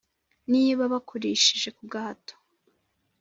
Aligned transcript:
Niba 0.51 0.83
bakurishije 0.93 1.69
ku 1.77 1.83
gahato, 1.91 2.33